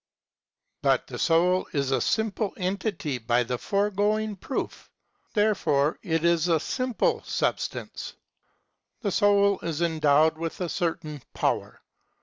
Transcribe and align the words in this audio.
But 0.81 1.05
the 1.05 1.19
soul 1.19 1.67
is 1.73 1.91
a 1.91 2.01
simple 2.01 2.53
entity 2.57 3.19
by 3.19 3.43
the 3.43 3.59
foregoing 3.59 4.35
proof. 4.35 4.89
There 5.35 5.53
fore 5.53 5.99
it 6.01 6.25
is 6.25 6.47
a 6.47 6.59
simple 6.59 7.21
substance.§ 7.23 8.13
53. 9.03 9.07
The 9.07 9.11
soul 9.11 9.59
is 9.59 9.79
endowed 9.83 10.39
with 10.39 10.59
a 10.61 10.69
certain 10.69 11.21
power. 11.35 11.81